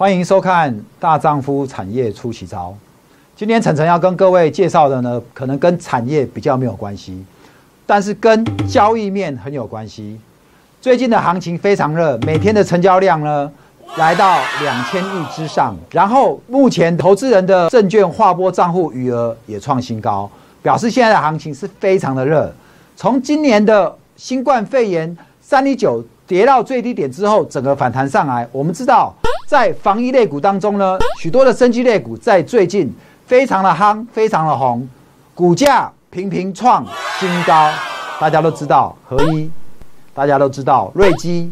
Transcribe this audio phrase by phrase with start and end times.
[0.00, 2.70] 欢迎收看《大丈夫产业出奇招》。
[3.36, 7.22] 今天晨晨要跟各位介绍的呢，可能跟产业比较没有关系，
[7.84, 10.18] 但是跟交易面很有关系。
[10.80, 13.52] 最近的行情非常热，每天的成交量呢
[13.96, 20.30] 来到两千亿之上，然后目前投资人的证券划拨账户余额也创新高，
[20.62, 22.50] 表示现在的行情是非常的热。
[22.96, 29.14] 从今年的新冠肺炎三厘九跌到最低点之后，整个反弹上来，我们知道。
[29.50, 32.88] 在防疫类股当中呢，许多的生机类股在最近
[33.26, 34.88] 非常的夯，非常的红，
[35.34, 36.86] 股价频频创
[37.18, 37.68] 新高。
[38.20, 39.50] 大家都知道合一，
[40.14, 41.50] 大家都知道瑞基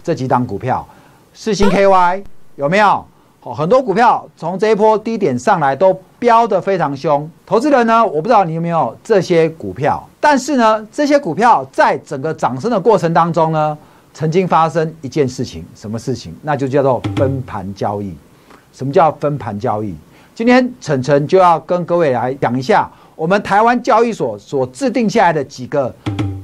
[0.00, 0.86] 这几档股票，
[1.34, 2.22] 四星 KY
[2.54, 3.04] 有没有？
[3.40, 7.28] 好，很多股票从这一波低点上来都飙得非常凶。
[7.44, 13.76] 投资人呢，我不知道你有没有这些股票，但是呢，这些股票在整个涨升的过程当中呢。
[14.12, 16.34] 曾经发生一件事情，什么事情？
[16.42, 18.14] 那就叫做分盘交易。
[18.72, 19.94] 什么叫分盘交易？
[20.34, 25.94] 今天晨晨就要跟各位来讲一下，我们台湾交易所所制定下来的几个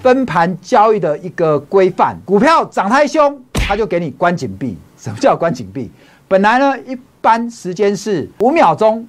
[0.00, 2.16] 分盘交易的一个规范。
[2.24, 4.76] 股票涨太凶，他就给你关紧闭。
[4.96, 5.90] 什么叫关紧闭？
[6.26, 9.06] 本来呢，一般时间是五秒钟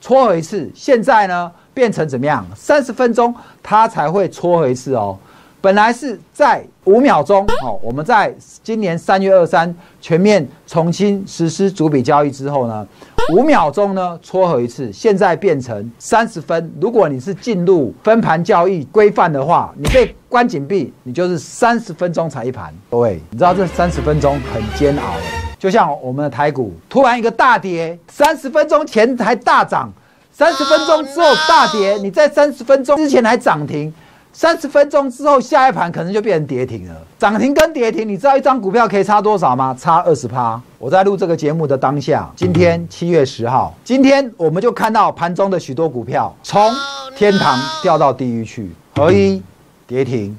[0.00, 2.46] 撮合一次，现在呢变成怎么样？
[2.54, 5.18] 三十分钟它才会撮合一次哦。
[5.62, 12.84] 本来是在五秒钟，哦，我们在今年三月二三全面重新实施主笔交易之后呢，
[13.32, 16.68] 五秒钟呢撮合一次，现在变成三十分。
[16.80, 22.74] 如果你是进入分盘交易规范的话，你被关紧闭，你就是三十分钟才一盘。
[22.90, 25.14] 各位，你知道这三十分钟很煎熬，
[25.60, 29.92] 就像我们的台股突然一个大跌，三十分钟前还大涨，
[30.32, 33.94] 三十分钟之后大跌，你在三十分钟之前还涨停。
[34.34, 36.94] 三十分钟之后，下一盘可能就变成跌停了。
[37.18, 39.76] 涨停跟跌停，你知道一张股票可以差多少吗？
[39.78, 40.60] 差二十趴。
[40.78, 46.72] 我在录这个节目的当下，今天七月十号，今天我们就看到盘中的许多股票从
[47.14, 49.42] 天堂掉到地狱去，合一
[49.86, 50.36] 跌停，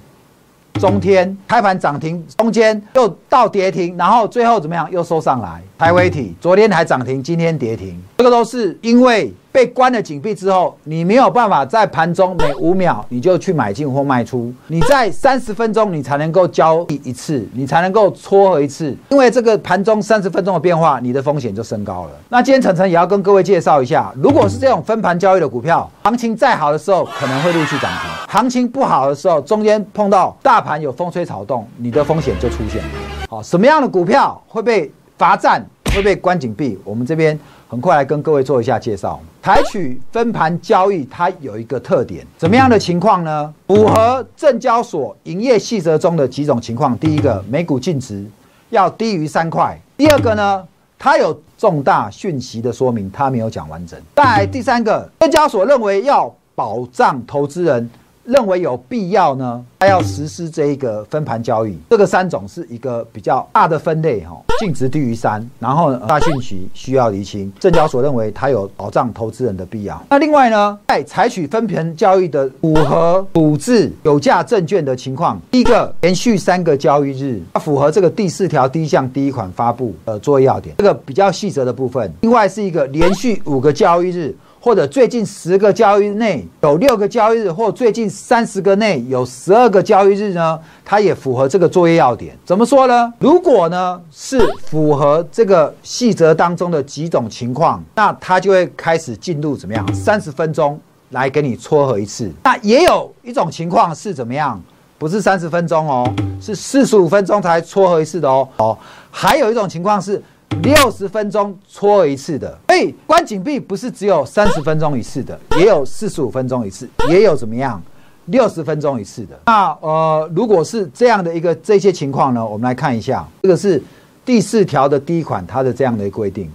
[0.73, 4.90] 中天开盘涨停，中间又到跌停，然后最后怎么样？
[4.91, 5.62] 又收上来。
[5.78, 9.31] 台威体昨天还涨停，今天跌停，这个都是因为。
[9.53, 18.97] 被关了紧闭之后，你没有办法在盘中每五秒你就去买进或卖出，你在三十分钟你才能够交易一次，你才能够撮合一次。
[19.09, 22.09] 因为这个盘中三十分钟的变化，你的风险就升高了。
[22.30, 32.90] 那今天晨晨也要跟各位介绍一下，如果是这种分盘交易的股票，行情再好的时候可能会陆续涨停，行情不好的时候，中间碰到大盘有风吹草动，你的风险就出现了。
[33.30, 36.77] 好，什么样的股票会被罚站，会被关紧闭？
[36.83, 37.39] 我们这边。
[37.69, 39.19] 很快来跟各位做一下介绍。
[39.41, 43.51] 采取分盘交易，它有一个特点，怎么样的情况呢？
[43.65, 46.95] 符合证交所营业细则中的几种情况。
[46.99, 48.23] 第一个，每股净值
[48.69, 50.63] 要低于三块；第二个呢，
[50.99, 53.99] 它有重大讯息的说明，它没有讲完整。
[54.17, 57.89] 再第三个，证交所认为要保障投资人。
[58.25, 61.77] 认为有必要呢，他要实施这一个分盘交易。
[61.89, 67.51] 这个三种是一个比较大的分类哈，净值低于三，然后大讯息需要厘清。
[67.59, 70.01] 证交所认为它有保障投资人的必要。
[70.09, 82.09] 那另外呢，在采取分盘交易的符合处置有价证券的情况，第一个连续三个交易日，它符合这个第四条第一项第一款发布呃作业要点，这个比较细则的部分。
[82.22, 84.34] 另外是一个连续五个交易日。
[84.66, 90.57] 或者最近十个交易日内有六个交易日，或最近三十个内有十二个交易日呢？
[90.85, 92.34] 它也符合这个作业要点。
[92.46, 93.13] 怎么说呢？
[93.19, 99.94] 如果呢是符合这个细则当中的几种情况，那它就会开始进入怎么样？
[99.94, 102.31] 三十分钟来给你撮合一次。
[102.44, 104.62] 那也有一种情况是怎么样？
[104.97, 108.47] 不是三十分钟哦，是四十五分钟才撮合一次的哦。
[108.58, 108.78] 哦，
[109.12, 110.22] 还有一种情况是。
[110.62, 117.81] 六十分钟撮合一次的，所以关紧闭不是只有三十分钟一次的，也有四十五分钟一次，也有怎么样
[118.25, 119.35] 六十分钟一次的。
[119.47, 123.82] 那呃，如果是这样的一个这些情况呢，我们来看一下，这个是
[124.25, 126.49] 第四条的第一款，它的这样的规定。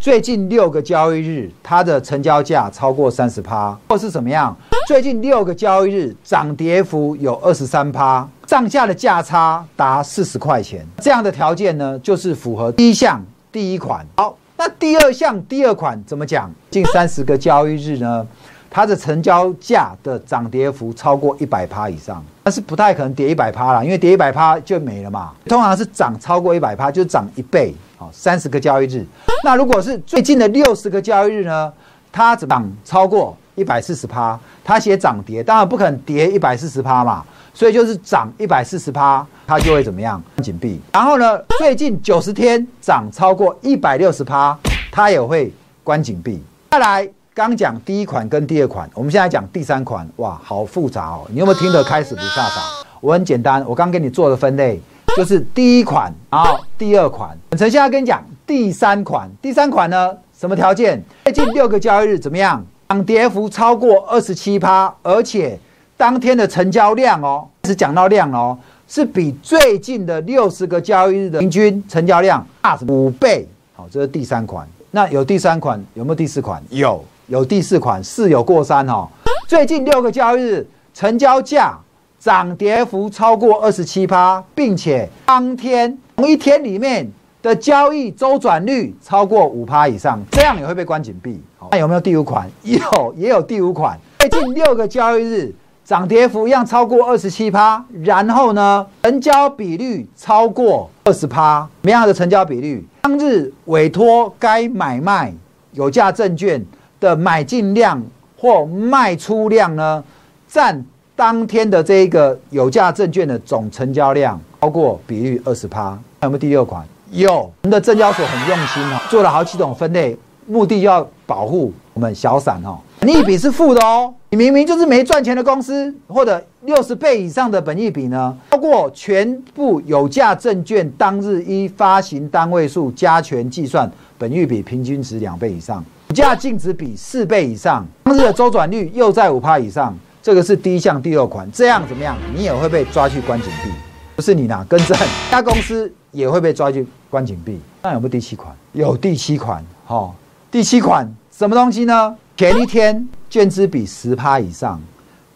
[0.00, 4.56] 最近六个交易日，它的成交价超过三十趴，或是怎么样？
[4.86, 13.22] 最近六个交易日涨跌幅有二十三趴，上下的价差达四十块钱，这样的条件呢，就是符合第一项
[13.52, 14.04] 第一款。
[14.16, 16.50] 好，那第二项第二款怎么讲？
[16.70, 18.26] 近三十个交易日呢，
[18.74, 25.30] 它的成交价的涨跌幅超过一百趴以上，但是不太可能跌一百趴了，因为跌一百趴就没了嘛。
[25.44, 27.74] 通常是涨超过一百趴，就涨一倍。
[27.98, 29.04] 好，三十个交易日。
[29.44, 31.70] 那如果是最近的六十个交易日呢？
[32.10, 37.22] 它涨超过一百四十趴，它写涨跌，当然不可能跌一百四十趴嘛，
[37.52, 40.22] 所以就是涨一百四十趴，它就会怎么样？
[40.42, 40.80] 紧闭。
[40.92, 44.58] 然后呢，最近九十天涨超过一百六十趴，
[44.90, 45.52] 它也会
[45.84, 46.42] 关紧闭。
[46.70, 51.26] 再来，刚讲第一款跟第二款，我们现在讲第三款，哇，好复杂哦！
[51.30, 52.84] 你有没有听得开始不飒飒？
[53.00, 54.78] 我很简单，我刚给你做的分类
[55.16, 57.34] 就是第一款，然后第二款。
[57.52, 61.02] 陈现在跟你讲第三款，第三款呢，什么条件？
[61.24, 62.62] 最近六个交易日怎么样？
[62.90, 65.58] 涨跌幅超过二十七趴，而且
[65.96, 73.48] 当天的成交量哦，是讲到量哦，是比最近的六十个交易日的平均成交量大五倍。
[73.74, 74.68] 好，这是第三款。
[74.90, 76.62] 那有第三款，有没有第四款？
[76.68, 79.08] 有，有第四款，四有过三哈。
[79.46, 81.78] 最近六个交易日成交价
[82.18, 87.10] 涨跌幅超过二十七趴，并且当天同一天里面。
[87.42, 91.42] 的交易周转率超过五趴以上，这样也会被关紧闭。
[91.72, 92.48] 那有没有第五款？
[92.62, 93.98] 有，也有第五款。
[94.20, 95.52] 最近六个交易日
[95.84, 101.68] 涨跌幅一样超过二十七趴，然后呢，成交比率超过二十趴。
[101.82, 102.86] 什么样的成交比率？
[103.00, 105.34] 当日委托该买卖
[105.72, 106.64] 有价证券
[107.02, 108.00] 的买进量
[108.38, 110.02] 或卖出量呢，
[110.46, 110.82] 占
[111.16, 115.98] 当天的这一个有价证券的总成交量超过比率二十趴。
[116.22, 116.86] 有没有第六款？
[117.10, 120.16] 有，我们的证交所很用心哦，做了好几种分类，
[120.46, 122.78] 目的要保护我们小散哦。
[123.00, 142.16] 本益比是负的哦，你明明就是没赚钱的公司，或者六十倍以上的本益比呢，超过全部有价证券当日一发行单位数加权计算本益比平均值两倍以上，价净值比四倍以上，当日的周转率又在五趴以上，这个是第一项第六款，这样怎么样？
[142.34, 143.70] 你也会被抓去关紧闭，
[144.14, 144.96] 不是你拿更正，
[145.30, 145.92] 家公司。
[146.12, 147.58] 也会被抓去关紧闭。
[147.82, 148.54] 那有没有第七款？
[148.72, 150.14] 有第七款，哈，
[150.50, 152.14] 第七款什么东西呢？
[152.36, 154.78] 前一天券资比十趴以上，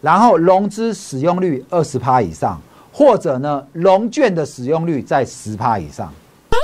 [0.02, 2.60] 然后融资使用率二十趴以上，
[2.92, 6.12] 或者呢，融券的使用率在十趴以上。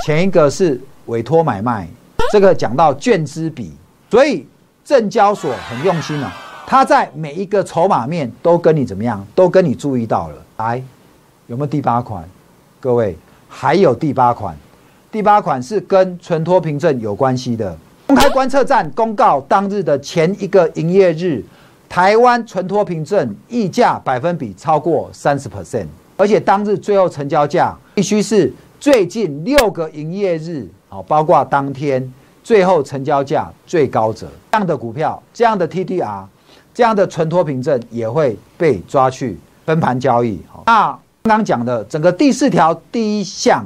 [0.05, 1.87] 前一个是委托买卖，
[2.31, 3.73] 这个讲到券资比，
[4.13, 4.45] 所以
[4.85, 6.31] 证交所很用心啊，
[6.67, 10.35] 他在每一个筹码面都跟你怎么样，都跟你注意到了。
[10.57, 10.79] 来，
[11.47, 12.23] 有没有第八款？
[12.79, 13.17] 各位。
[13.49, 14.55] 还有第八款，
[15.11, 17.75] 第八款是跟存托凭证有关系的。
[18.05, 21.43] 公开观测站公告当日的前一个营业日，
[21.89, 25.87] 台湾存托凭证溢价百分比超过三十 percent，
[26.17, 32.13] 而且当日最后成交价必须是最近六个营业日，好，包括当天
[32.43, 36.25] 最后成交价最高者这样的股票，这样的 TDR，
[36.73, 40.41] 这样的存托凭证也会被抓去分盘交易。
[40.65, 40.99] 那。
[41.25, 43.65] 刚刚讲的整个第四条第一项，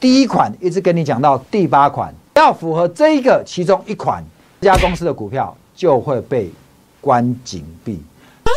[0.00, 4.24] 第一款一直跟你讲到第八款，要符合这一个其中一款，
[4.62, 6.50] 这家公司的股票就会被
[7.02, 8.02] 关紧闭，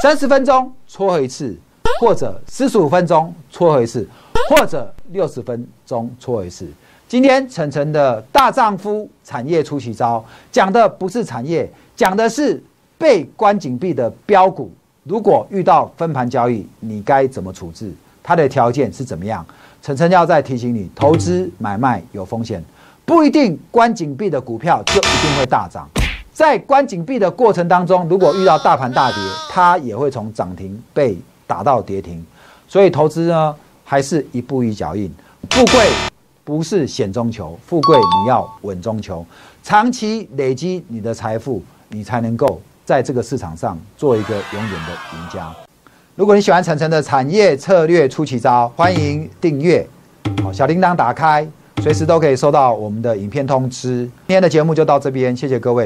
[0.01, 1.53] 三十分钟撮合一次，
[1.99, 4.07] 或者四十五分钟撮合一次，
[4.49, 6.65] 或者六十分钟撮合一次。
[7.07, 10.21] 今天晨晨的大丈夫产业出奇招，
[10.51, 12.61] 讲的不是产业，讲的是
[12.97, 14.69] 被关紧闭的标股，
[15.05, 17.89] 如果遇到分盘交易，你该怎么处置？
[18.21, 19.45] 它的条件是怎么样？
[19.81, 22.61] 晨晨要再提醒你，投资买卖有风险，
[23.05, 25.87] 不一定关紧闭的股票就一定会大涨。
[26.33, 29.17] 在关紧闭的过程当中，如果遇到大盘大跌，
[29.49, 31.17] 它也会从涨停被
[31.47, 32.21] 打到跌停。
[32.67, 33.55] 所以投资呢，
[33.85, 35.09] 还是一步一脚印。
[35.51, 35.89] 富贵
[36.47, 39.25] 不是险中求，富贵你要稳中求，
[39.61, 45.53] 长期累积你的财富，你才能够在这个市场上做一个永远的赢家。
[46.15, 49.85] 如果你喜欢晨晨的产业策略出奇招，欢迎订阅，
[50.41, 51.45] 好小铃铛打开，
[51.83, 54.09] 随时都可以收到我们的影片通知。
[54.27, 55.85] 今天的节目就到这边，谢谢各位。